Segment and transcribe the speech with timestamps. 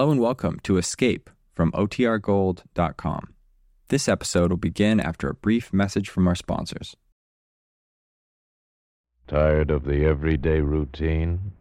[0.00, 3.34] Hello and welcome to Escape from OTRGold.com.
[3.88, 6.96] This episode will begin after a brief message from our sponsors.
[9.28, 11.52] Tired of the everyday routine?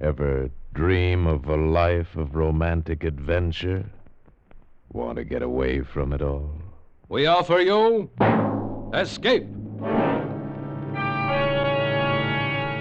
[0.00, 3.90] Ever dream of a life of romantic adventure?
[4.94, 6.50] Want to get away from it all?
[7.10, 8.08] We offer you
[8.94, 9.48] Escape.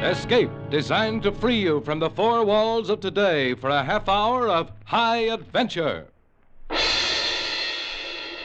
[0.03, 4.49] Escape, designed to free you from the four walls of today for a half hour
[4.49, 6.07] of high adventure.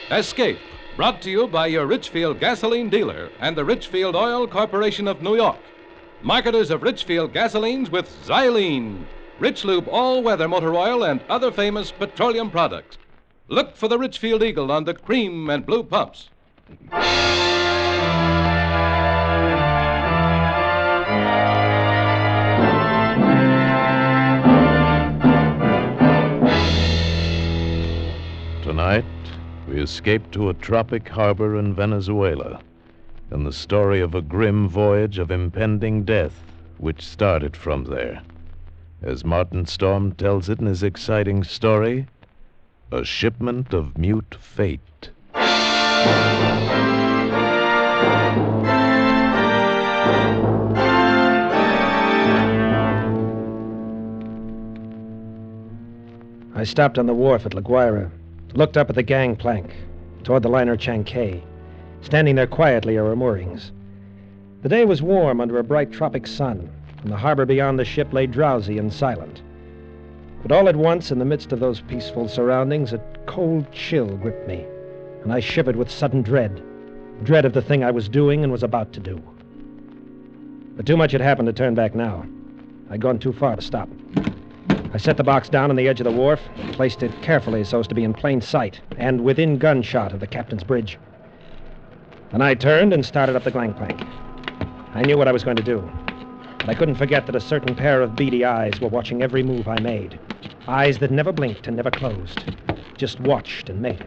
[0.09, 0.57] Escape,
[0.95, 5.35] brought to you by your Richfield gasoline dealer and the Richfield Oil Corporation of New
[5.35, 5.59] York,
[6.21, 9.03] marketers of Richfield gasolines with Xylene,
[9.37, 12.97] Rich Lube all weather motor oil, and other famous petroleum products.
[13.49, 16.29] Look for the Richfield Eagle on the cream and blue pumps.
[29.79, 32.59] We escape to a tropic harbor in Venezuela
[33.29, 36.43] and the story of a grim voyage of impending death
[36.79, 38.21] which started from there.
[39.01, 42.07] As Martin Storm tells it in his exciting story,
[42.91, 45.11] A Shipment of Mute Fate.
[56.53, 58.11] I stopped on the wharf at La Guaira,
[58.53, 59.75] looked up at the gangplank,
[60.23, 61.41] toward the liner Chankay.
[62.01, 63.71] Standing there quietly at her moorings.
[64.61, 66.69] The day was warm under a bright tropic sun,
[67.03, 69.41] and the harbor beyond the ship lay drowsy and silent.
[70.41, 74.47] But all at once, in the midst of those peaceful surroundings, a cold chill gripped
[74.47, 74.65] me,
[75.23, 76.61] and I shivered with sudden dread
[77.23, 79.21] dread of the thing I was doing and was about to do.
[80.75, 82.25] But too much had happened to turn back now.
[82.89, 83.89] I'd gone too far to stop.
[84.91, 86.39] I set the box down on the edge of the wharf,
[86.71, 90.27] placed it carefully so as to be in plain sight and within gunshot of the
[90.27, 90.97] captain's bridge.
[92.31, 94.01] Then I turned and started up the gangplank.
[94.95, 95.87] I knew what I was going to do,
[96.57, 99.67] but I couldn't forget that a certain pair of beady eyes were watching every move
[99.67, 100.19] I made.
[100.67, 102.43] Eyes that never blinked and never closed,
[102.97, 104.05] just watched and made.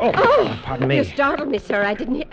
[0.00, 0.98] Oh, Oh, pardon me.
[0.98, 1.82] You startled me, sir.
[1.82, 2.24] I didn't hear.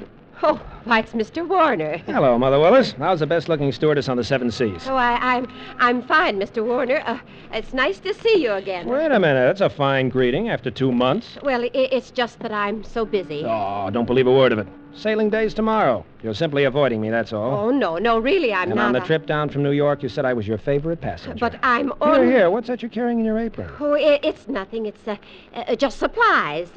[0.43, 1.47] Oh, why, it's Mr.
[1.47, 1.97] Warner.
[2.05, 2.91] Hello, Mother Willis.
[2.93, 4.85] How's the best-looking stewardess on the Seven Seas?
[4.87, 5.47] Oh, I, I'm
[5.79, 6.63] I'm fine, Mr.
[6.63, 7.01] Warner.
[7.05, 7.19] Uh,
[7.53, 8.87] it's nice to see you again.
[8.87, 9.45] Wait a minute.
[9.57, 11.37] That's a fine greeting after two months.
[11.41, 13.43] Well, i it's just that I'm so busy.
[13.45, 14.67] Oh, don't believe a word of it.
[14.93, 16.05] Sailing day's tomorrow.
[16.21, 17.67] You're simply avoiding me, that's all.
[17.67, 18.87] Oh, no, no, really, I'm and not.
[18.87, 21.39] on the a- trip down from New York, you said I was your favorite passenger.
[21.39, 22.27] But I'm Here, on.
[22.27, 22.49] here.
[22.49, 23.69] What's that you're carrying in your apron?
[23.79, 24.85] Oh, i it's nothing.
[24.85, 25.17] It's uh,
[25.53, 26.69] uh, just supplies.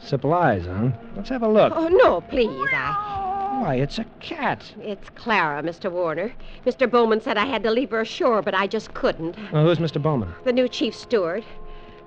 [0.00, 0.90] Supplies, huh?
[1.16, 1.72] Let's have a look.
[1.74, 2.68] oh, no, please.
[2.72, 3.58] I.
[3.62, 4.72] Why, it's a cat.
[4.82, 5.90] It's Clara, Mr.
[5.90, 6.32] Warner.
[6.66, 6.90] Mr.
[6.90, 9.36] Bowman said I had to leave her ashore, but I just couldn't.
[9.52, 10.00] Well, who's Mr.
[10.00, 10.32] Bowman?
[10.44, 11.44] The new chief steward.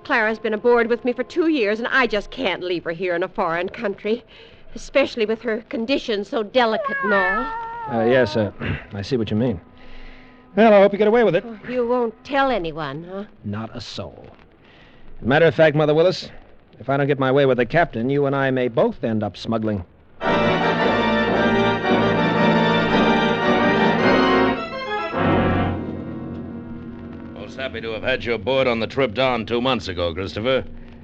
[0.04, 3.16] Clara's been aboard with me for two years, and I just can't leave her here
[3.16, 4.24] in a foreign country,
[4.76, 7.46] especially with her condition so delicate and all.
[7.92, 8.52] Uh, yes, uh,
[8.94, 9.60] I see what you mean.
[10.56, 11.44] Well, I hope you get away with it.
[11.68, 13.26] You won't tell anyone, huh?
[13.44, 14.28] Not a soul.
[15.22, 16.30] Matter of fact, Mother Willis,
[16.80, 19.24] if I don't get my way with the captain, you and I may both end
[19.24, 19.86] up smuggling.
[27.34, 30.64] Most happy to have had you aboard on the trip down two months ago, Christopher.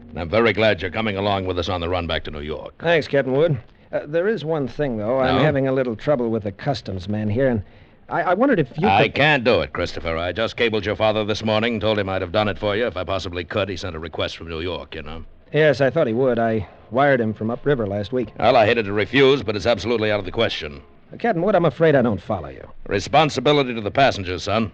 [0.10, 2.42] And I'm very glad you're coming along with us on the run back to New
[2.42, 2.74] York.
[2.80, 3.58] Thanks, Captain Wood.
[3.92, 5.20] Uh, there is one thing, though.
[5.20, 5.44] I'm No?
[5.44, 7.64] having a little trouble with the customs man here, and
[8.10, 9.16] I, I wondered if you I could...
[9.16, 10.18] can't do it, Christopher.
[10.18, 12.86] I just cabled your father this morning, told him I'd have done it for you
[12.88, 13.70] if I possibly could.
[13.70, 15.26] He sent a request from New York, you know.
[15.54, 16.40] Yes, I thought he would.
[16.40, 18.30] I wired him from upriver last week.
[18.40, 20.82] Well, I hated to refuse, but it's absolutely out of the question.
[21.14, 22.68] Uh, Captain Wood, I'm afraid I don't follow you.
[22.88, 24.72] Responsibility to the passengers, son.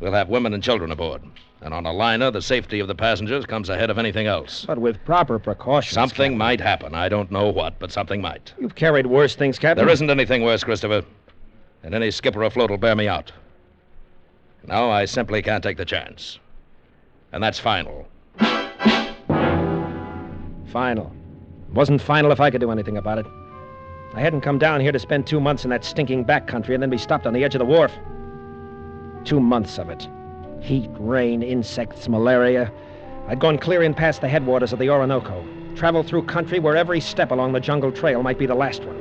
[0.00, 1.22] We'll have women and children aboard.
[1.62, 4.64] And on a liner, the safety of the passengers comes ahead of anything else.
[4.66, 5.94] But with proper precautions.
[5.94, 6.38] Something Captain.
[6.38, 6.94] might happen.
[6.94, 8.54] I don't know what, but something might.
[8.58, 9.84] You've carried worse things, Captain.
[9.84, 11.04] There isn't anything worse, Christopher.
[11.82, 13.30] And any skipper afloat will bear me out.
[14.66, 16.38] No, I simply can't take the chance.
[17.32, 18.06] And that's final.
[20.70, 21.12] Final.
[21.68, 23.26] It wasn't final if I could do anything about it.
[24.14, 26.82] I hadn't come down here to spend two months in that stinking back country and
[26.82, 27.92] then be stopped on the edge of the wharf.
[29.24, 30.08] Two months of it.
[30.60, 32.72] Heat, rain, insects, malaria.
[33.28, 35.44] I'd gone clear in past the headwaters of the Orinoco,
[35.76, 38.98] traveled through country where every step along the jungle trail might be the last one.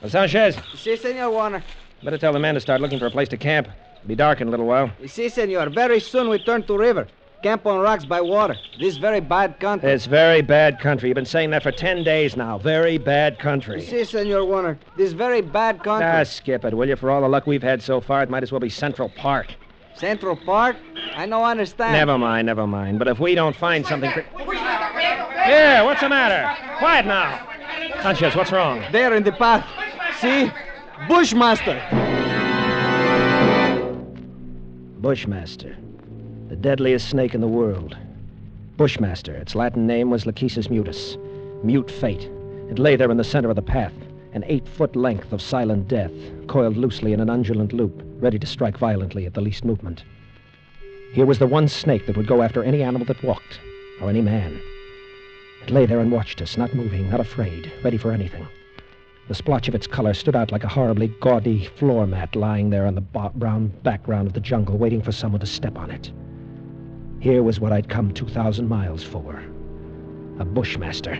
[0.00, 1.62] Well, Sanchez, Si, Senor Warner.
[2.02, 3.68] better tell the man to start looking for a place to camp.
[3.96, 4.90] It'll be dark in a little while.
[5.06, 5.70] Si, Senor.
[5.70, 7.08] Very soon we turn to river.
[7.46, 8.56] Camp on rocks by water.
[8.80, 9.88] This very bad country.
[9.88, 11.08] It's very bad country.
[11.08, 12.58] You've been saying that for ten days now.
[12.58, 13.82] Very bad country.
[13.82, 14.76] Si, Senor Warner.
[14.96, 16.08] This very bad country.
[16.08, 16.96] Ah, skip it, will you?
[16.96, 19.54] For all the luck we've had so far, it might as well be Central Park.
[19.94, 20.74] Central Park?
[21.14, 21.92] I no understand.
[21.92, 22.98] Never mind, never mind.
[22.98, 24.10] But if we don't find something.
[24.10, 26.52] Here, what's the matter?
[26.78, 27.48] Quiet now.
[28.02, 28.82] Sanchez, what's wrong?
[28.90, 29.64] There in the path.
[30.20, 30.50] See?
[31.06, 31.80] Bushmaster.
[34.98, 35.76] Bushmaster.
[36.48, 37.96] The deadliest snake in the world.
[38.76, 39.34] Bushmaster.
[39.34, 41.16] Its Latin name was Lachesis mutus.
[41.64, 42.30] Mute fate.
[42.70, 43.92] It lay there in the center of the path,
[44.32, 46.12] an eight foot length of silent death,
[46.46, 50.04] coiled loosely in an undulant loop, ready to strike violently at the least movement.
[51.12, 53.58] Here was the one snake that would go after any animal that walked,
[54.00, 54.60] or any man.
[55.64, 58.46] It lay there and watched us, not moving, not afraid, ready for anything.
[59.26, 62.86] The splotch of its color stood out like a horribly gaudy floor mat lying there
[62.86, 66.12] on the brown background of the jungle, waiting for someone to step on it.
[67.26, 69.42] Here was what I'd come 2,000 miles for
[70.38, 71.18] a bushmaster.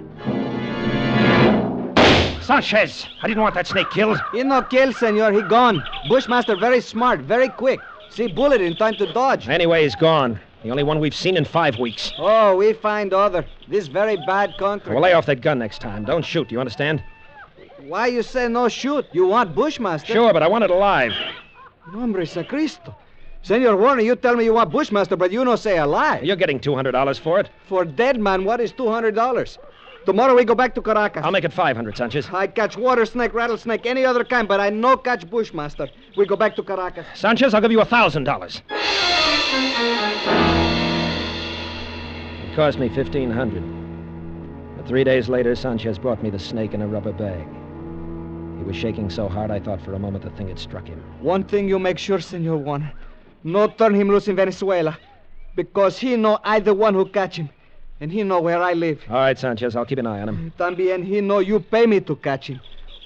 [2.40, 3.08] Sanchez!
[3.22, 4.20] I didn't want that snake killed.
[4.30, 5.32] He no kill, senor.
[5.32, 5.82] He gone.
[6.08, 7.80] Bushmaster very smart, very quick.
[8.08, 9.48] See bullet in time to dodge.
[9.48, 10.38] Anyway, he's gone.
[10.62, 12.12] The only one we've seen in five weeks.
[12.18, 13.44] Oh, we find other.
[13.66, 14.92] This very bad country.
[14.92, 16.04] We'll lay off that gun next time.
[16.04, 17.02] Don't shoot, you understand?
[17.80, 19.06] Why you say no shoot?
[19.10, 20.12] You want Bushmaster?
[20.12, 21.14] Sure, but I want it alive.
[21.92, 22.94] Nombre Sacristo.
[23.46, 26.18] Senor Warner, you tell me you want Bushmaster, but you no say a lie.
[26.18, 27.48] You're getting $200 for it.
[27.68, 29.58] For dead man, what is $200?
[30.04, 31.22] Tomorrow we go back to Caracas.
[31.24, 32.28] I'll make it 500, Sanchez.
[32.32, 35.88] I catch water snake, rattlesnake, any other kind, but I no catch Bushmaster.
[36.16, 37.06] We go back to Caracas.
[37.14, 38.62] Sanchez, I'll give you $1,000.
[42.50, 46.88] It cost me 1500 But three days later, Sanchez brought me the snake in a
[46.88, 47.46] rubber bag.
[48.58, 51.00] He was shaking so hard I thought for a moment the thing had struck him.
[51.20, 52.92] One thing you make sure, Senor Warner.
[53.46, 54.98] No turn him loose in Venezuela.
[55.54, 57.48] Because he know I the one who catch him.
[58.00, 59.04] And he know where I live.
[59.08, 60.52] All right, Sanchez, I'll keep an eye on him.
[60.58, 62.60] Tambien he know you pay me to catch him.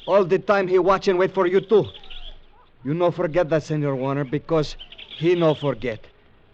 [0.07, 1.85] All the time he watch and wait for you too.
[2.85, 4.77] You no forget that, Senor Warner, because
[5.19, 6.07] he no forget.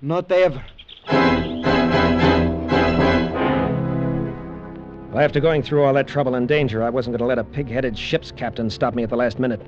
[0.02, 0.64] Not ever.
[5.12, 7.44] Well, after going through all that trouble and danger, I wasn't going to let a
[7.44, 9.62] pig headed ship's captain stop me at the last minute.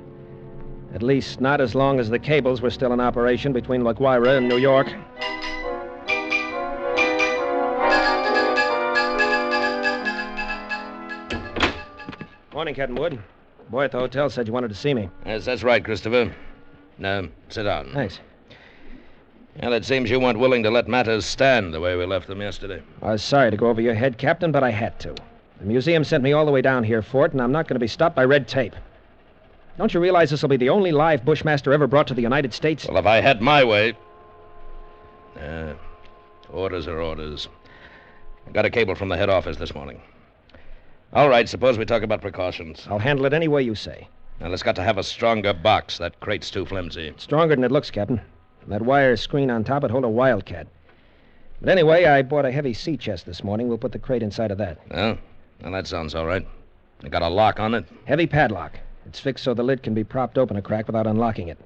[0.93, 4.37] At least, not as long as the cables were still in operation between La Guaira
[4.37, 4.87] and New York.
[12.51, 13.19] Morning, Captain Wood.
[13.69, 15.09] Boy at the hotel said you wanted to see me.
[15.25, 16.33] Yes, that's right, Christopher.
[16.97, 17.91] Now, sit down.
[17.93, 18.19] Thanks.
[19.61, 22.41] Well, it seems you weren't willing to let matters stand the way we left them
[22.41, 22.81] yesterday.
[23.03, 25.13] I was sorry to go over your head, Captain, but I had to.
[25.59, 27.75] The museum sent me all the way down here for it, and I'm not going
[27.75, 28.75] to be stopped by red tape.
[29.77, 32.53] Don't you realize this will be the only live Bushmaster ever brought to the United
[32.53, 32.85] States?
[32.87, 33.93] Well, if I had my way.
[35.39, 35.73] Uh,
[36.51, 37.47] orders are orders.
[38.47, 40.01] I got a cable from the head office this morning.
[41.13, 42.85] All right, suppose we talk about precautions.
[42.89, 44.07] I'll handle it any way you say.
[44.39, 45.97] Now, it's got to have a stronger box.
[45.97, 47.13] That crate's too flimsy.
[47.17, 48.21] Stronger than it looks, Captain.
[48.67, 50.67] That wire screen on top would hold a wildcat.
[51.61, 53.67] But anyway, I bought a heavy sea chest this morning.
[53.67, 54.79] We'll put the crate inside of that.
[54.91, 55.17] Oh?
[55.61, 56.45] Well, that sounds all right.
[57.03, 57.85] It got a lock on it?
[58.05, 58.79] Heavy padlock.
[59.09, 61.57] It's fixed so the lid can be propped open a crack without unlocking it.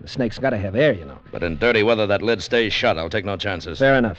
[0.00, 1.18] The snake's got to have air, you know.
[1.32, 2.96] But in dirty weather, that lid stays shut.
[2.96, 3.80] I'll take no chances.
[3.80, 4.18] Fair enough.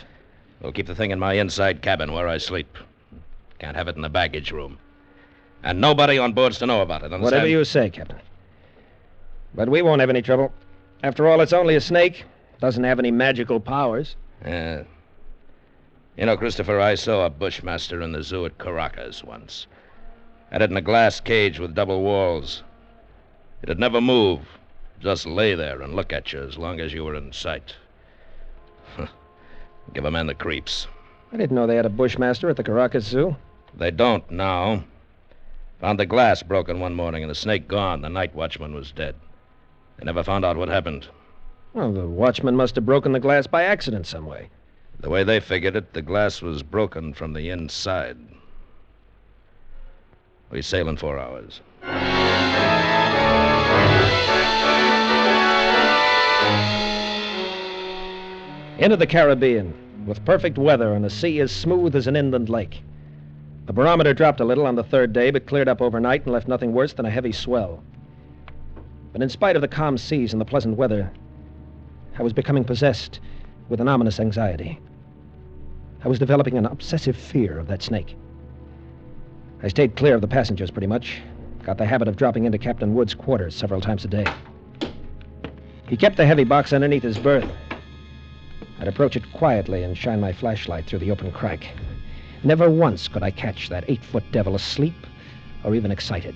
[0.61, 2.77] We'll keep the thing in my inside cabin where I sleep.
[3.59, 4.77] Can't have it in the baggage room.
[5.63, 7.23] And nobody on board's to know about it, understand?
[7.23, 8.19] Whatever you say, Captain.
[9.55, 10.51] But we won't have any trouble.
[11.03, 12.25] After all, it's only a snake.
[12.59, 14.17] Doesn't have any magical powers.
[14.45, 14.83] Yeah.
[16.17, 19.67] You know, Christopher, I saw a bushmaster in the zoo at Caracas once.
[20.51, 22.61] Had it in a glass cage with double walls.
[23.63, 24.41] It'd never move.
[24.99, 27.75] Just lay there and look at you as long as you were in sight.
[29.93, 30.87] Give a man the creeps.
[31.31, 33.37] I didn't know they had a bushmaster at the Caracas Zoo.
[33.75, 34.83] They don't now.
[35.79, 38.01] Found the glass broken one morning and the snake gone.
[38.01, 39.15] The night watchman was dead.
[39.97, 41.07] They never found out what happened.
[41.73, 44.49] Well, the watchman must have broken the glass by accident some way.
[44.99, 48.17] The way they figured it, the glass was broken from the inside.
[50.49, 51.61] We sail in four hours.
[58.79, 59.71] Into the Caribbean,
[60.07, 62.81] with perfect weather and a sea as smooth as an inland lake.
[63.67, 66.47] The barometer dropped a little on the third day, but cleared up overnight and left
[66.47, 67.83] nothing worse than a heavy swell.
[69.11, 71.11] But in spite of the calm seas and the pleasant weather,
[72.17, 73.19] I was becoming possessed
[73.69, 74.79] with an ominous anxiety.
[76.03, 78.17] I was developing an obsessive fear of that snake.
[79.61, 81.21] I stayed clear of the passengers pretty much.
[81.61, 84.25] Got the habit of dropping into Captain Wood's quarters several times a day.
[85.87, 87.49] He kept the heavy box underneath his berth.
[88.83, 91.65] I'd approach it quietly and shine my flashlight through the open crack.
[92.43, 95.07] Never once could I catch that eight foot devil asleep
[95.63, 96.35] or even excited.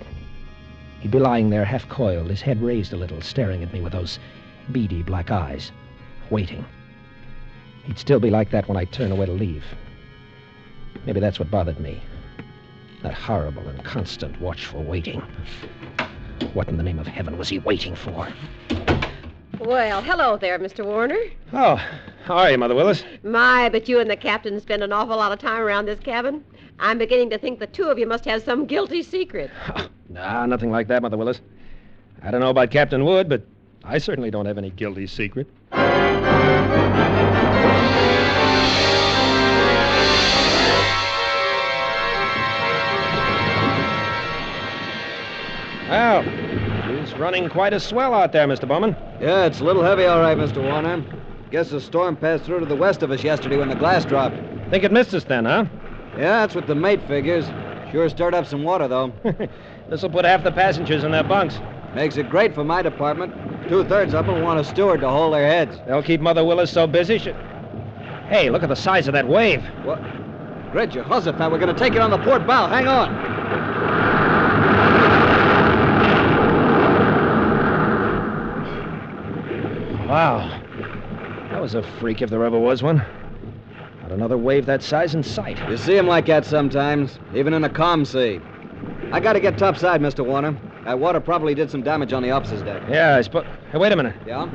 [1.02, 3.92] He'd be lying there half coiled, his head raised a little, staring at me with
[3.92, 4.18] those
[4.72, 5.74] beady black eyes,
[6.30, 6.64] waiting.
[7.84, 9.66] He'd still be like that when I turned away to leave.
[11.06, 12.02] Maybe that's what bothered me.
[13.04, 15.22] That horrible and constant watchful waiting.
[16.54, 18.30] What in the name of heaven was he waiting for?
[19.60, 20.86] Well, hello there, Mr.
[20.86, 21.18] Warner.
[21.52, 21.76] Oh,
[22.26, 23.04] how are you, Mother Willis?
[23.24, 26.44] My, but you and the captain spend an awful lot of time around this cabin.
[26.80, 29.52] I'm beginning to think the two of you must have some guilty secret.
[30.10, 31.42] Nah, nothing like that, Mother Willis.
[32.24, 33.46] I don't know about Captain Wood, but
[33.84, 35.48] I certainly don't have any guilty secret.
[45.90, 46.24] Well,
[47.18, 48.68] running quite a swell out there, Mr.
[48.68, 48.96] Bowman.
[49.20, 50.62] Yeah, it's a little heavy, all right, Mr.
[50.62, 51.04] Warner.
[51.52, 54.36] Guess the storm passed through to the west of us yesterday when the glass dropped.
[54.70, 55.66] Think it missed us then, huh?
[56.18, 57.46] Yeah, that's what the mate figures.
[57.92, 59.14] Sure stirred up some water, though.
[59.90, 61.60] This'll put half the passengers in their bunks.
[61.96, 63.34] Makes it great for my department.
[63.70, 65.78] Two thirds of them want a steward to hold their heads.
[65.88, 67.34] They'll keep Mother Willis so busy she...
[68.30, 69.64] Hey, look at the size of that wave.
[69.84, 70.02] What?
[70.74, 72.68] Great Jehoshaphat, we're going to take it on the port bow.
[72.68, 73.38] Hang on.
[80.08, 80.50] Wow.
[81.52, 83.04] That was a freak if there ever was one.
[84.02, 85.60] Not another wave that size in sight.
[85.70, 88.40] You see 'em like that sometimes, even in a calm sea.
[89.12, 90.26] I got to get topside, Mr.
[90.26, 90.56] Warner.
[90.86, 92.84] That water probably did some damage on the officer's deck.
[92.90, 93.44] Yeah, I suppose.
[93.74, 94.16] Hey, wait a minute.
[94.26, 94.46] Yeah?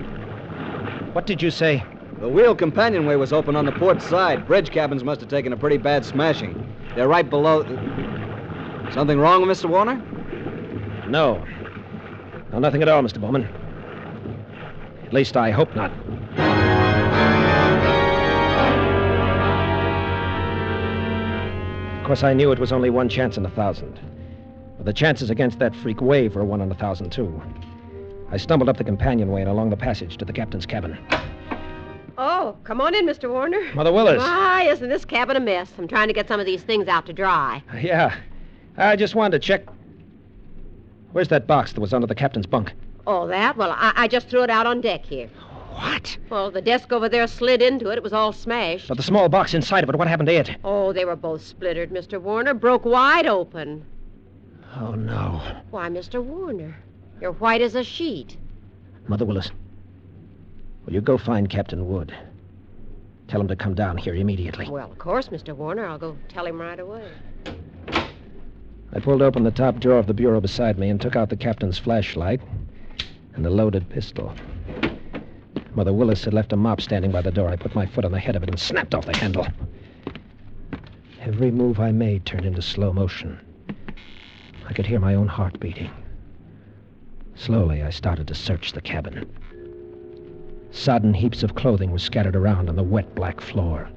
[1.12, 1.85] What did you say?
[2.19, 4.47] The wheel companionway was open on the port side.
[4.47, 6.66] Bridge cabins must have taken a pretty bad smashing.
[6.95, 7.62] They're right below.
[8.90, 9.69] Something wrong with Mr.
[9.69, 10.00] Warner?
[11.09, 11.45] No.
[12.52, 13.21] No, nothing at all, Mr.
[13.21, 13.47] Bowman.
[15.04, 15.92] At least I hope not.
[22.12, 23.99] Course, I knew it was only one chance in a thousand.
[24.76, 27.40] But the chances against that freak wave were one in a thousand, too.
[28.31, 30.99] I stumbled up the companionway and along the passage to the captain's cabin.
[32.19, 33.31] Oh, come on in, Mr.
[33.31, 33.62] Warner.
[33.73, 34.19] Mother Willis.
[34.19, 35.73] My, isn't this cabin a mess?
[35.78, 37.62] I'm trying to get some of these things out to dry.
[37.81, 38.14] Yeah.
[38.76, 39.62] I just wanted to check.
[41.12, 42.75] Where's that box that was under the captain's bunk?
[43.07, 43.57] Oh, that?
[43.57, 45.31] Well, I, I just threw it out on deck here.
[45.74, 46.16] What?
[46.30, 47.96] Well, the desk over there slid into it.
[47.96, 48.88] It was all smashed.
[48.88, 50.56] But the small box inside of it, what happened to it?
[50.64, 52.20] Oh, they were both splintered, Mr.
[52.20, 52.54] Warner.
[52.54, 53.84] Broke wide open.
[54.76, 55.40] Oh, no.
[55.70, 56.22] Why, Mr.
[56.22, 56.76] Warner,
[57.20, 58.36] you're white as a sheet.
[59.06, 59.50] Mother Willis,
[60.86, 62.14] will you go find Captain Wood?
[63.28, 64.68] Tell him to come down here immediately.
[64.68, 65.54] Well, of course, Mr.
[65.54, 65.86] Warner.
[65.86, 67.08] I'll go tell him right away.
[68.94, 71.36] I pulled open the top drawer of the bureau beside me and took out the
[71.36, 72.40] captain's flashlight
[73.34, 74.34] and a loaded pistol.
[75.74, 77.48] Mother Willis had left a mop standing by the door.
[77.48, 79.46] I put my foot on the head of it and snapped off the handle.
[81.20, 83.40] Every move I made turned into slow motion.
[84.68, 85.90] I could hear my own heart beating.
[87.34, 89.26] Slowly, I started to search the cabin.
[90.70, 93.88] Sodden heaps of clothing were scattered around on the wet black floor.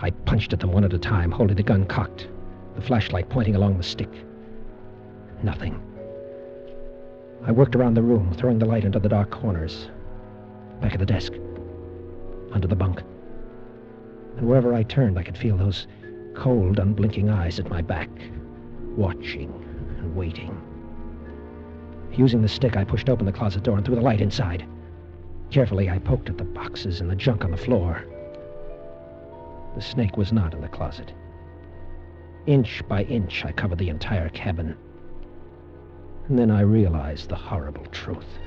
[0.00, 2.28] I punched at them one at a time, holding the gun cocked,
[2.74, 4.10] the flashlight pointing along the stick.
[5.42, 5.80] Nothing.
[7.44, 9.88] I worked around the room, throwing the light into the dark corners.
[10.80, 11.32] Back at the desk.
[12.52, 13.02] Under the bunk.
[14.36, 15.86] And wherever I turned, I could feel those
[16.34, 18.10] cold, unblinking eyes at my back,
[18.96, 19.50] watching
[19.98, 20.60] and waiting.
[22.12, 24.66] Using the stick, I pushed open the closet door and threw the light inside.
[25.50, 28.04] Carefully, I poked at the boxes and the junk on the floor.
[29.74, 31.12] The snake was not in the closet.
[32.46, 34.76] Inch by inch, I covered the entire cabin.
[36.28, 38.38] And then I realized the horrible truth.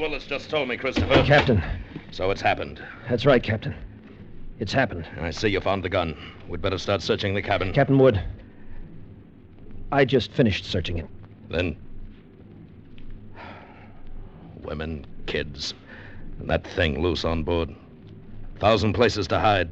[0.00, 1.22] Willis just told me, Christopher.
[1.24, 1.62] Captain,
[2.10, 2.82] So it's happened.
[3.08, 3.74] that's right, Captain.
[4.58, 5.06] It's happened.
[5.20, 6.16] I see you found the gun.
[6.48, 7.72] We'd better start searching the cabin.
[7.72, 8.20] Captain Wood,
[9.92, 11.06] I just finished searching it.
[11.50, 11.76] Then.
[14.62, 15.74] Women, kids,
[16.38, 17.70] and that thing loose on board.
[17.70, 19.70] A Thousand places to hide.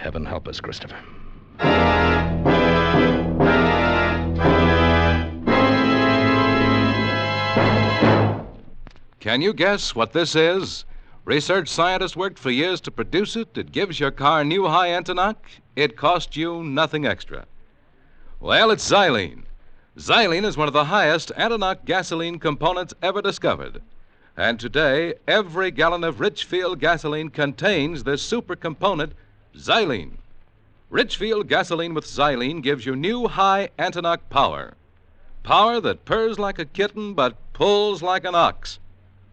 [0.00, 0.96] Heaven help us, Christopher.
[9.22, 10.84] Can you guess what this is?
[11.24, 13.56] Research scientists worked for years to produce it.
[13.56, 15.36] It gives your car new high antiknock.
[15.76, 17.46] It costs you nothing extra.
[18.40, 19.44] Well, it's xylene.
[19.96, 23.80] Xylene is one of the highest antiknock gasoline components ever discovered.
[24.36, 29.12] And today, every gallon of Richfield gasoline contains this super component,
[29.54, 30.16] xylene.
[30.90, 34.74] Richfield gasoline with xylene gives you new high antiknock power.
[35.44, 38.80] Power that purrs like a kitten but pulls like an ox.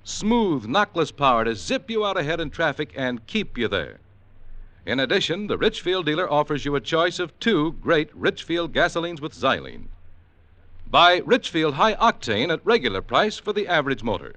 [0.10, 4.00] Smooth, knockless power to zip you out ahead in traffic and keep you there.
[4.84, 9.34] In addition, the Richfield dealer offers you a choice of two great Richfield gasolines with
[9.34, 9.86] xylene.
[10.88, 14.34] Buy Richfield High Octane at regular price for the average motor.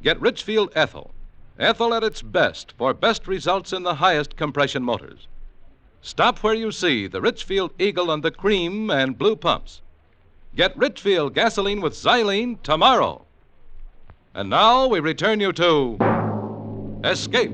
[0.00, 1.12] Get Richfield Ethyl,
[1.58, 5.26] Ethel at its best for best results in the highest compression motors.
[6.00, 9.82] Stop where you see the Richfield Eagle and the cream and blue pumps.
[10.54, 13.26] Get Richfield gasoline with xylene tomorrow.
[14.32, 15.98] And now we return you to
[17.02, 17.50] Escape.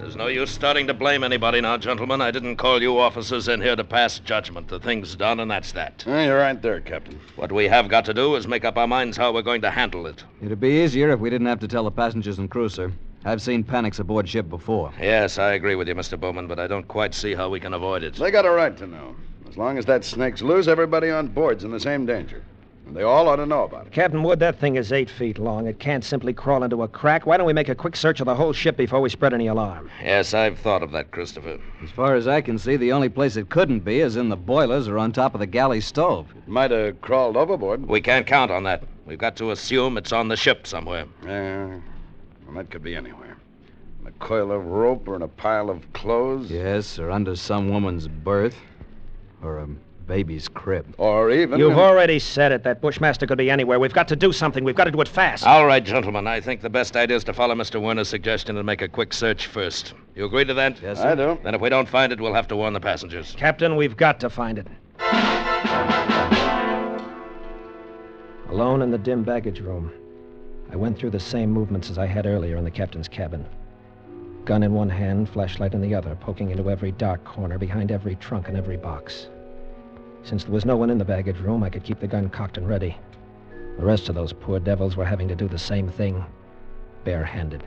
[0.00, 2.20] There's no use starting to blame anybody now, gentlemen.
[2.20, 4.66] I didn't call you officers in here to pass judgment.
[4.66, 6.02] The thing's done, and that's that.
[6.08, 7.20] Eh, you're right there, Captain.
[7.36, 9.70] What we have got to do is make up our minds how we're going to
[9.70, 10.24] handle it.
[10.42, 12.90] It'd be easier if we didn't have to tell the passengers and crew, sir.
[13.24, 14.92] I've seen panics aboard ship before.
[15.00, 16.18] Yes, I agree with you, Mr.
[16.18, 18.14] Bowman, but I don't quite see how we can avoid it.
[18.14, 19.14] They got a right to know.
[19.48, 22.42] As long as that snake's loose, everybody on board's in the same danger.
[22.86, 23.92] And they all ought to know about it.
[23.92, 25.66] Captain Wood, that thing is eight feet long.
[25.66, 27.26] It can't simply crawl into a crack.
[27.26, 29.46] Why don't we make a quick search of the whole ship before we spread any
[29.46, 29.90] alarm?
[30.02, 31.58] Yes, I've thought of that, Christopher.
[31.82, 34.36] As far as I can see, the only place it couldn't be is in the
[34.36, 36.28] boilers or on top of the galley stove.
[36.36, 37.86] It might have crawled overboard.
[37.86, 38.84] We can't count on that.
[39.06, 41.06] We've got to assume it's on the ship somewhere.
[41.24, 41.78] Yeah,
[42.46, 43.36] well, that could be anywhere.
[44.00, 46.50] In a coil of rope or in a pile of clothes.
[46.50, 48.56] Yes, or under some woman's berth.
[49.42, 49.66] Or a
[50.06, 50.94] baby's crib.
[50.98, 51.60] Or even.
[51.60, 52.64] You've already said it.
[52.64, 53.78] That Bushmaster could be anywhere.
[53.78, 54.64] We've got to do something.
[54.64, 55.44] We've got to do it fast.
[55.44, 56.26] All right, gentlemen.
[56.26, 57.80] I think the best idea is to follow Mr.
[57.80, 59.94] Warner's suggestion and make a quick search first.
[60.16, 60.80] You agree to that?
[60.82, 61.38] Yes, I do.
[61.44, 63.34] Then if we don't find it, we'll have to warn the passengers.
[63.36, 64.66] Captain, we've got to find it.
[68.50, 69.92] Alone in the dim baggage room,
[70.72, 73.46] I went through the same movements as I had earlier in the captain's cabin.
[74.44, 78.16] Gun in one hand, flashlight in the other, poking into every dark corner, behind every
[78.16, 79.28] trunk and every box.
[80.22, 82.56] Since there was no one in the baggage room, I could keep the gun cocked
[82.56, 82.96] and ready.
[83.78, 86.24] The rest of those poor devils were having to do the same thing,
[87.04, 87.62] barehanded.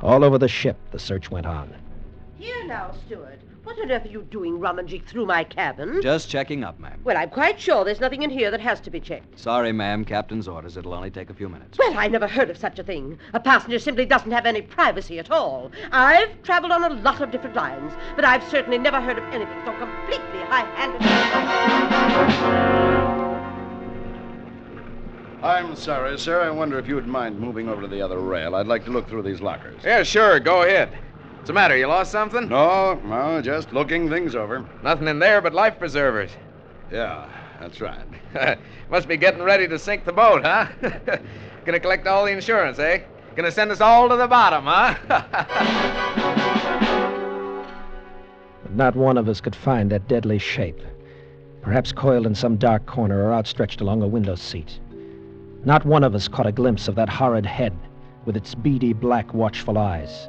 [0.00, 1.74] All over the ship, the search went on.
[2.38, 3.40] Here now, Steward.
[3.66, 6.00] What on earth are you doing rummaging through my cabin?
[6.00, 7.00] Just checking up, ma'am.
[7.02, 9.40] Well, I'm quite sure there's nothing in here that has to be checked.
[9.40, 10.04] Sorry, ma'am.
[10.04, 10.76] Captain's orders.
[10.76, 11.76] It'll only take a few minutes.
[11.76, 13.18] Well, I never heard of such a thing.
[13.32, 15.72] A passenger simply doesn't have any privacy at all.
[15.90, 19.60] I've traveled on a lot of different lines, but I've certainly never heard of anything
[19.64, 21.02] so completely high-handed.
[25.42, 26.40] I'm sorry, sir.
[26.40, 28.54] I wonder if you would mind moving over to the other rail.
[28.54, 29.82] I'd like to look through these lockers.
[29.82, 30.38] Yeah, sure.
[30.38, 30.96] Go ahead.
[31.46, 31.76] What's the matter?
[31.76, 32.48] You lost something?
[32.48, 34.66] No, no, just looking things over.
[34.82, 36.32] Nothing in there but life preservers.
[36.90, 37.28] Yeah,
[37.60, 38.04] that's right.
[38.90, 40.66] Must be getting ready to sink the boat, huh?
[41.64, 43.02] Gonna collect all the insurance, eh?
[43.36, 44.96] Gonna send us all to the bottom, huh?
[48.64, 50.80] But not one of us could find that deadly shape.
[51.62, 54.80] Perhaps coiled in some dark corner or outstretched along a window seat.
[55.64, 57.78] Not one of us caught a glimpse of that horrid head
[58.24, 60.28] with its beady black, watchful eyes.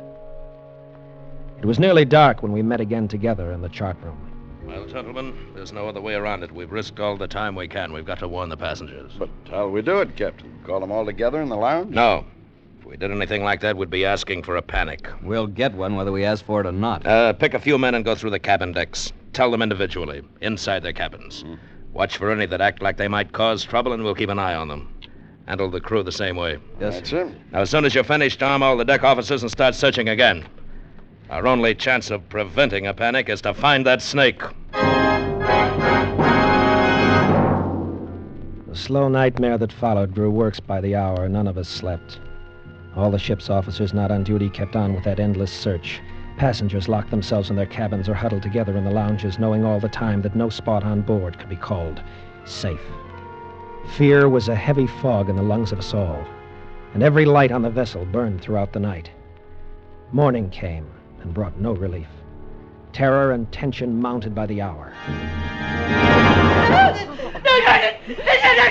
[1.60, 4.18] It was nearly dark when we met again together in the chart room.
[4.66, 6.52] Well, gentlemen, there's no other way around it.
[6.52, 7.94] We've risked all the time we can.
[7.94, 9.14] We've got to warn the passengers.
[9.18, 10.54] But how'll we do it, Captain?
[10.66, 11.96] Call them all together in the lounge?
[11.96, 12.26] No.
[12.80, 15.10] If we did anything like that, we'd be asking for a panic.
[15.24, 17.08] We'll get one whether we ask for it or not.
[17.08, 19.12] Uh, pick a few men and go through the cabin decks.
[19.34, 21.44] Tell them individually, inside their cabins.
[21.94, 24.56] Watch for any that act like they might cause trouble, and we'll keep an eye
[24.56, 24.94] on them.
[25.48, 26.58] Handle the crew the same way.
[26.80, 27.52] Yes, That's it.
[27.52, 30.46] Now, as soon as you're finished, arm all the deck officers and start searching again.
[31.30, 34.42] Our only chance of preventing a panic is to find that snake.
[38.66, 41.28] The slow nightmare that followed grew worse by the hour.
[41.28, 42.22] None of us slept.
[42.96, 46.00] All the ship's officers not on duty kept on with that endless search.
[46.38, 49.90] Passengers locked themselves in their cabins or huddled together in the lounges, knowing all the
[49.90, 52.02] time that no spot on board could be called
[52.46, 52.80] safe.
[53.98, 56.26] Fear was a heavy fog in the lungs of us all,
[56.94, 59.12] and every light on the vessel burned throughout the night.
[60.14, 60.88] Morning came
[61.28, 62.08] and brought no relief.
[62.94, 64.94] Terror and tension mounted by the hour.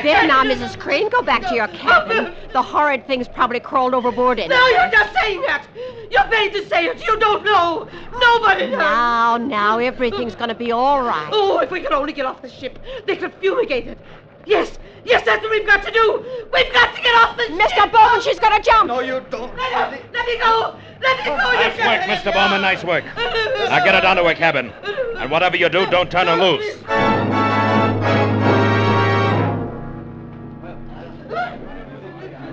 [0.02, 0.78] There now, Mrs.
[0.78, 2.32] Crane, go back to your cabin.
[2.52, 5.66] The horrid thing's probably crawled overboard in No, you're just saying that.
[6.10, 7.04] You're paid to say it.
[7.06, 7.88] You don't know.
[8.18, 8.78] Nobody knows.
[8.78, 11.28] Now, now, everything's gonna be all right.
[11.32, 13.98] Oh, if we could only get off the ship, they could fumigate it.
[14.46, 16.24] Yes, yes, that's what we've got to do.
[16.52, 17.58] We've got to get off the ship.
[17.60, 17.90] Mr.
[17.92, 18.86] Bowman, she's gonna jump.
[18.88, 19.54] No, you don't.
[19.56, 20.76] Let, her- let me go.
[21.00, 21.36] Let me go.
[21.36, 22.32] Nice work, Mr.
[22.32, 22.62] Bowman.
[22.62, 23.04] Nice work.
[23.16, 24.72] Now get her down to her cabin.
[25.18, 26.76] And whatever you do, don't turn her loose.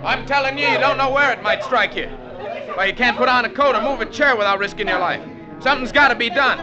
[0.05, 2.07] I'm telling you, you don't know where it might strike you.
[2.75, 5.21] Why, you can't put on a coat or move a chair without risking your life.
[5.59, 6.59] Something's got to be done.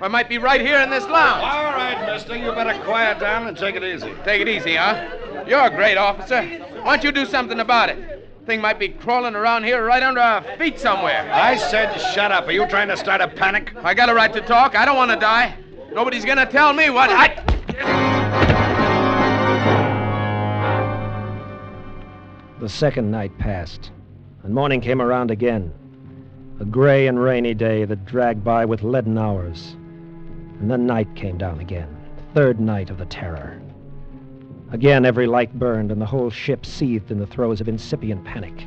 [0.00, 1.42] Or it might be right here in this lounge.
[1.42, 2.36] All right, mister.
[2.36, 4.12] You better quiet down and take it easy.
[4.24, 5.44] Take it easy, huh?
[5.48, 6.42] You're a great officer.
[6.42, 8.25] Why don't you do something about it?
[8.46, 11.28] Thing might be crawling around here right under our feet somewhere.
[11.32, 12.46] I said shut up.
[12.46, 13.72] Are you trying to start a panic?
[13.82, 14.76] I got a right to talk.
[14.76, 15.56] I don't want to die.
[15.92, 17.42] Nobody's gonna tell me what I.
[22.60, 23.90] The second night passed,
[24.44, 25.72] and morning came around again.
[26.60, 29.74] A gray and rainy day that dragged by with leaden hours.
[30.60, 31.96] And then night came down again,
[32.32, 33.60] third night of the terror.
[34.72, 38.66] Again, every light burned, and the whole ship seethed in the throes of incipient panic.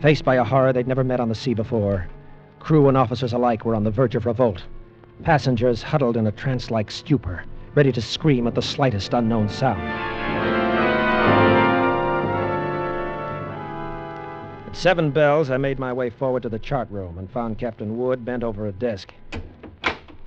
[0.00, 2.08] Faced by a horror they'd never met on the sea before,
[2.58, 4.64] crew and officers alike were on the verge of revolt.
[5.22, 7.44] Passengers huddled in a trance like stupor,
[7.76, 9.80] ready to scream at the slightest unknown sound.
[14.66, 17.96] At seven bells, I made my way forward to the chart room and found Captain
[17.96, 19.12] Wood bent over a desk.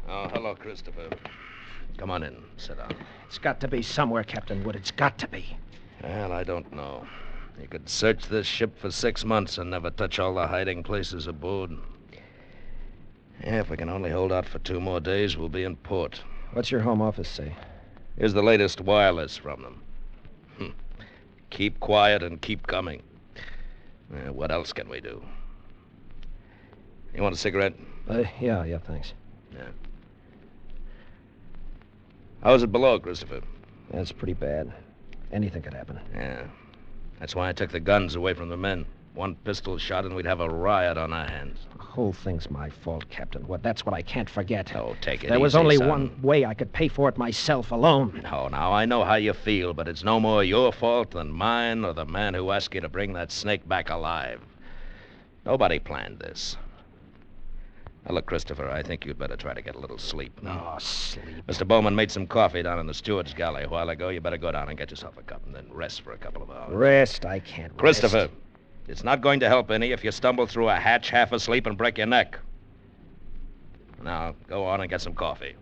[0.08, 1.10] Oh, hello, Christopher.
[1.98, 2.36] Come on in.
[2.58, 2.96] Sit down.
[3.28, 4.76] It's got to be somewhere, Captain Wood.
[4.76, 5.58] It's got to be.
[6.04, 7.08] Well, I don't know.
[7.62, 11.28] You could search this ship for six months and never touch all the hiding places
[11.28, 11.72] aboard.
[13.44, 16.22] Yeah, if we can only hold out for two more days, we'll be in port.
[16.54, 17.56] What's your home office say?
[18.18, 19.84] Here's the latest wireless from them.
[20.58, 20.70] Hmm.
[21.50, 23.02] Keep quiet and keep coming.
[24.14, 25.24] Uh, what else can we do?
[27.16, 27.74] You want a cigarette?
[28.08, 29.14] Uh, yeah, yeah, thanks.
[29.54, 29.70] Yeah.
[32.44, 33.42] How's it below, Christopher?
[33.92, 34.72] That's pretty bad.
[35.32, 36.00] Anything could happen.
[36.14, 36.44] Yeah.
[37.20, 38.86] That's why I took the guns away from the men.
[39.14, 41.60] One pistol shot and we'd have a riot on our hands.
[41.78, 43.62] The whole thing's my fault, Captain Wood.
[43.64, 44.76] That's what I can't forget.
[44.76, 45.88] Oh, take it There was only son.
[45.88, 48.22] one way I could pay for it myself alone.
[48.24, 51.86] No, now I know how you feel, but it's no more your fault than mine
[51.86, 54.42] or the man who asked you to bring that snake back alive.
[55.46, 56.58] Nobody planned this.
[58.06, 60.38] Now, look, Christopher, I think you'd better try to get a little sleep.
[60.46, 61.46] Oh, sleep.
[61.48, 61.66] Mr.
[61.66, 64.10] Bowman made some coffee down in the steward's galley a while ago.
[64.10, 66.44] You better go down and get yourself a cup and then rest for a couple
[66.44, 66.74] of hours.
[66.74, 67.80] Rest, I can't rest.
[67.80, 68.30] Christopher,
[68.89, 71.78] it's not going to help any if you stumble through a hatch half asleep and
[71.78, 72.38] break your neck.
[74.04, 75.56] Now, go on and get some coffee.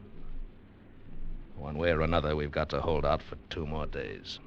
[1.57, 4.39] One way or another, we've got to hold out for two more days.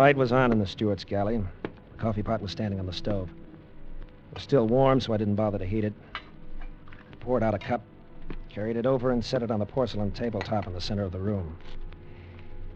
[0.00, 1.44] Light was on in the steward's galley.
[1.62, 3.28] The coffee pot was standing on the stove.
[3.28, 5.92] It was still warm, so I didn't bother to heat it.
[6.62, 7.82] I poured out a cup,
[8.48, 11.18] carried it over, and set it on the porcelain tabletop in the center of the
[11.18, 11.54] room.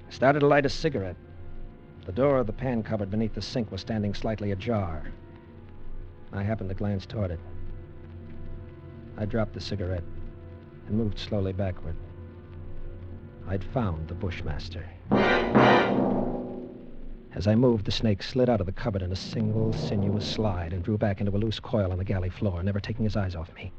[0.07, 1.17] I started to light a cigarette.
[2.05, 5.11] The door of the pan cupboard beneath the sink was standing slightly ajar.
[6.31, 7.41] I happened to glance toward it.
[9.17, 10.05] I dropped the cigarette
[10.89, 11.97] and moved slowly backward.
[13.49, 14.85] I'd found the Bushmaster.
[17.37, 20.73] As I moved, the snake slid out of the cupboard in a single, sinuous slide
[20.73, 23.35] and drew back into a loose coil on the galley floor, never taking his eyes
[23.35, 23.73] off me.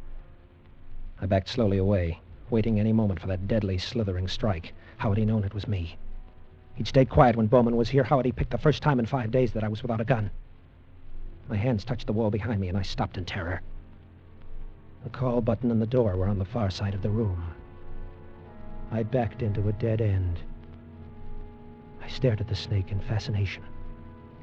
[1.22, 4.74] I backed slowly away, waiting any moment for that deadly, slithering strike.
[4.98, 5.98] How had he known it was me?
[6.74, 8.04] He'd stayed quiet when Bowman was here.
[8.04, 10.06] How had he picked the first time in five days that I was without a
[10.06, 10.32] gun?
[11.48, 13.62] My hands touched the wall behind me, and I stopped in terror.
[15.06, 17.42] The call button and the door were on the far side of the room.
[18.92, 20.40] I backed into a dead end.
[22.06, 23.64] I stared at the snake in fascination,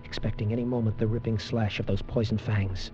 [0.04, 2.90] expecting any moment the ripping slash of those poison fangs.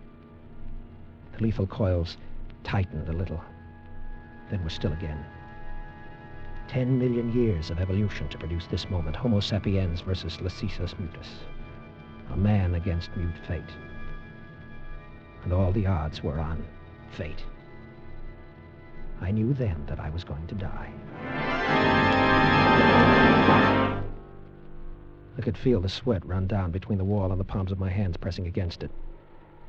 [1.32, 2.18] The lethal coils
[2.64, 3.40] tightened a little,
[4.50, 5.24] then were still again.
[6.68, 11.30] Ten million years of evolution to produce this moment Homo sapiens versus Lachesis mutus.
[12.30, 13.72] A man against mute fate.
[15.44, 16.62] And all the odds were on
[17.10, 17.42] fate.
[19.22, 22.07] I knew then that I was going to die.
[25.38, 27.88] I could feel the sweat run down between the wall and the palms of my
[27.88, 28.90] hands pressing against it.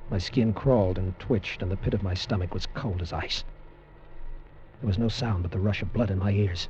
[0.10, 3.44] My skin crawled and twitched, and the pit of my stomach was cold as ice.
[4.82, 6.68] There was no sound but the rush of blood in my ears.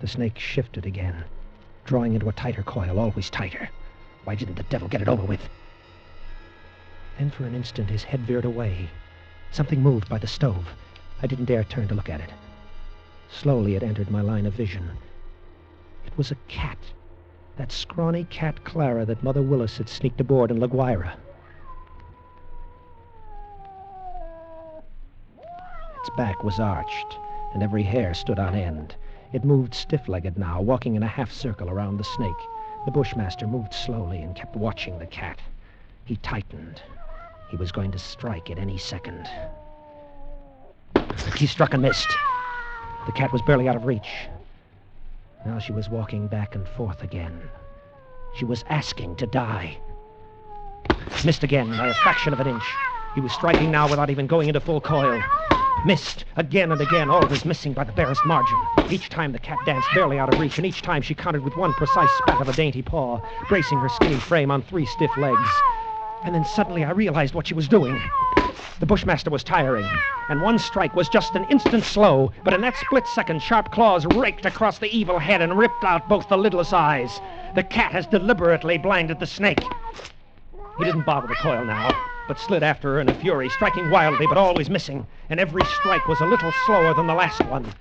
[0.00, 1.22] The snake shifted again,
[1.84, 3.68] drawing into a tighter coil, always tighter.
[4.24, 5.48] Why didn't the devil get it over with?
[7.18, 8.90] Then for an instant his head veered away.
[9.52, 10.74] Something moved by the stove.
[11.22, 12.32] I didn't dare turn to look at it.
[13.30, 14.90] Slowly it entered my line of vision.
[16.04, 16.78] It was a cat.
[17.56, 21.14] That scrawny cat Clara that Mother Willis had sneaked aboard in La Guaira.
[26.00, 27.18] Its back was arched,
[27.54, 28.94] and every hair stood on end.
[29.32, 32.36] It moved stiff-legged now, walking in a half circle around the snake.
[32.84, 35.40] The bushmaster moved slowly and kept watching the cat.
[36.04, 36.82] He tightened.
[37.48, 39.28] He was going to strike at any second.
[41.36, 42.08] He struck and missed.
[43.06, 44.28] The cat was barely out of reach.
[45.46, 47.40] Now she was walking back and forth again.
[48.34, 49.78] She was asking to die.
[51.24, 52.64] Missed again by a fraction of an inch.
[53.14, 55.22] He was striking now without even going into full coil.
[55.84, 58.60] Missed again and again, always missing by the barest margin.
[58.90, 61.56] Each time the cat danced barely out of reach, and each time she countered with
[61.56, 65.48] one precise spat of a dainty paw, bracing her skinny frame on three stiff legs.
[66.24, 67.96] And then suddenly I realized what she was doing.
[68.78, 69.84] The Bushmaster was tiring,
[70.30, 74.06] and one strike was just an instant slow, but in that split second, sharp claws
[74.06, 77.20] raked across the evil head and ripped out both the lidless eyes.
[77.54, 79.62] The cat has deliberately blinded the snake.
[80.78, 81.94] He didn't bother to coil now,
[82.28, 86.08] but slid after her in a fury, striking wildly but always missing, and every strike
[86.08, 87.74] was a little slower than the last one.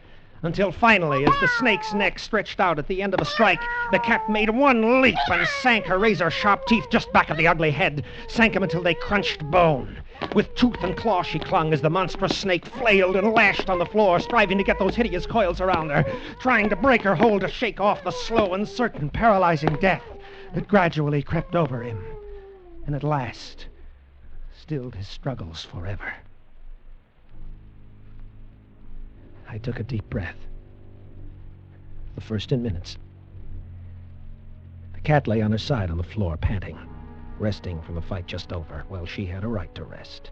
[0.44, 3.62] Until finally, as the snake's neck stretched out at the end of a strike,
[3.94, 7.48] the cat made one leap and sank her razor sharp teeth just back of the
[7.48, 10.02] ugly head, sank him until they crunched bone.
[10.34, 13.86] With tooth and claw she clung as the monstrous snake flailed and lashed on the
[13.86, 16.04] floor, striving to get those hideous coils around her,
[16.39, 20.04] trying to break her hold to shake off the slow and certain paralyzing death
[20.54, 22.04] that gradually crept over him,
[22.86, 23.67] and at last
[24.58, 26.13] stilled his struggles forever.
[29.47, 30.47] I took a deep breath.
[32.15, 32.97] The first in minutes.
[34.93, 36.78] The cat lay on her side on the floor, panting,
[37.39, 38.86] resting from a fight just over.
[38.89, 40.32] Well, she had a right to rest.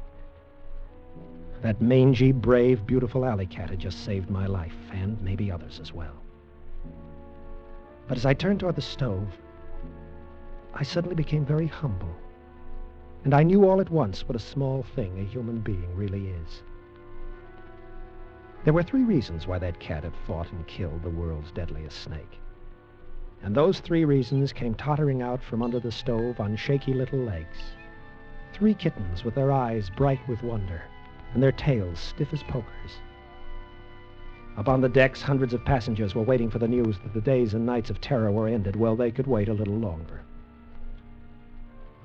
[1.61, 5.93] That mangy, brave, beautiful alley cat had just saved my life, and maybe others as
[5.93, 6.21] well.
[8.07, 9.29] But as I turned toward the stove,
[10.73, 12.13] I suddenly became very humble.
[13.23, 16.63] And I knew all at once what a small thing a human being really is.
[18.65, 22.39] There were three reasons why that cat had fought and killed the world's deadliest snake.
[23.43, 27.57] And those three reasons came tottering out from under the stove on shaky little legs.
[28.53, 30.81] Three kittens with their eyes bright with wonder
[31.33, 33.01] and their tails stiff as pokers.
[34.55, 37.55] Up on the decks, hundreds of passengers were waiting for the news that the days
[37.55, 38.75] and nights of terror were ended.
[38.75, 40.21] Well, they could wait a little longer.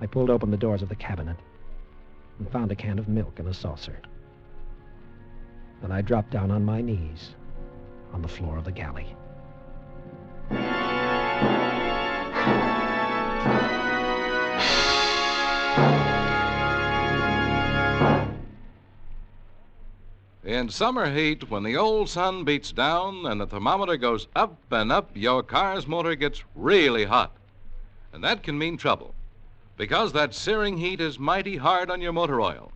[0.00, 1.36] I pulled open the doors of the cabinet
[2.38, 4.00] and found a can of milk in a saucer.
[5.82, 7.34] Then I dropped down on my knees
[8.12, 9.14] on the floor of the galley.
[20.44, 24.90] In summer heat, when the old sun beats down and the thermometer goes up and
[24.90, 27.36] up, your car's motor gets really hot.
[28.12, 29.14] And that can mean trouble,
[29.76, 32.72] because that searing heat is mighty hard on your motor oil.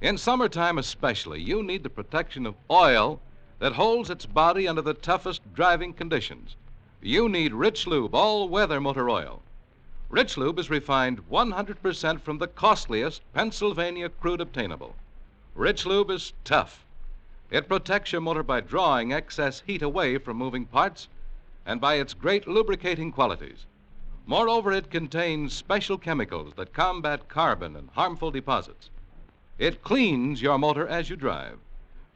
[0.00, 3.20] In summertime especially, you need the protection of oil
[3.58, 6.56] that holds its body under the toughest driving conditions.
[7.02, 9.42] You need Rich Lube all weather motor oil.
[10.10, 14.96] Rich Lube is refined 100% from the costliest Pennsylvania crude obtainable.
[15.54, 16.84] Rich Lube is tough.
[17.48, 21.06] It protects your motor by drawing excess heat away from moving parts
[21.64, 23.66] and by its great lubricating qualities.
[24.26, 28.90] Moreover, it contains special chemicals that combat carbon and harmful deposits.
[29.58, 31.60] It cleans your motor as you drive.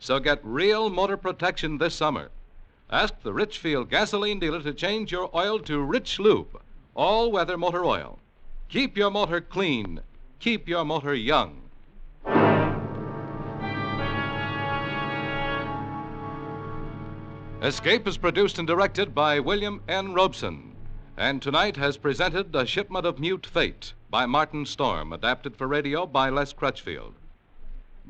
[0.00, 2.32] So get real motor protection this summer.
[2.90, 6.60] Ask the Richfield gasoline dealer to change your oil to Rich Lube,
[6.94, 8.18] all weather motor oil.
[8.68, 10.00] Keep your motor clean,
[10.38, 11.60] keep your motor young.
[17.62, 20.12] Escape is produced and directed by William N.
[20.12, 20.76] Robson,
[21.16, 26.06] and tonight has presented A Shipment of Mute Fate by Martin Storm, adapted for radio
[26.06, 27.14] by Les Crutchfield.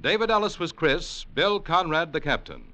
[0.01, 2.73] David Ellis was Chris, Bill Conrad the captain.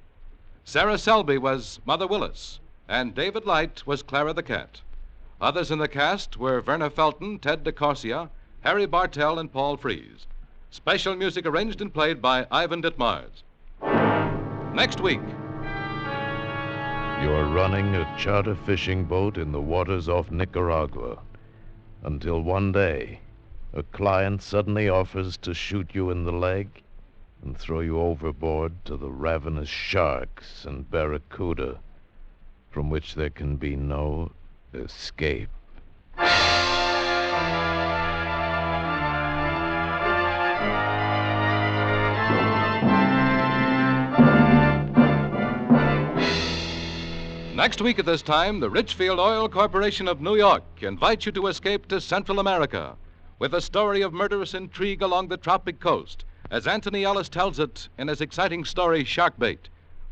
[0.65, 4.81] Sarah Selby was Mother Willis, and David Light was Clara the cat.
[5.41, 8.29] Others in the cast were Verna Felton, Ted DeCorsia,
[8.61, 10.27] Harry Bartell, and Paul Frees.
[10.71, 13.43] Special music arranged and played by Ivan Ditmars.
[14.75, 15.23] Next week,
[17.23, 21.19] You're running a charter fishing boat in the waters off Nicaragua
[22.03, 23.21] until one day
[23.73, 26.83] a client suddenly offers to shoot you in the leg
[27.43, 31.79] and throw you overboard to the ravenous sharks and barracuda
[32.71, 34.33] from which there can be no
[34.75, 35.49] escape.
[47.61, 51.49] Next week at this time, the Richfield Oil Corporation of New York invites you to
[51.49, 52.97] escape to Central America
[53.39, 57.89] with a story of murderous intrigue along the tropic coast, as Anthony Ellis tells it
[57.99, 59.69] in his exciting story, Sharkbait.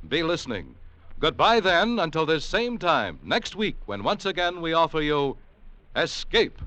[0.09, 0.75] Be listening.
[1.21, 5.37] Goodbye then until this same time next week when once again we offer you
[5.97, 6.63] Escape.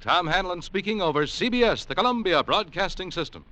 [0.00, 3.44] Tom Hanlon speaking over CBS, the Columbia Broadcasting System.